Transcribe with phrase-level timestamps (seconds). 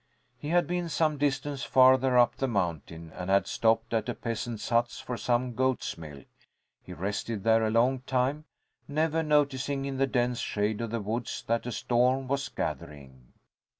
[0.35, 4.69] He had been some distance farther up the mountain, and had stopped at a peasant's
[4.69, 6.25] hut for some goat's milk.
[6.81, 8.45] He rested there a long time,
[8.87, 13.33] never noticing in the dense shade of the woods that a storm was gathering.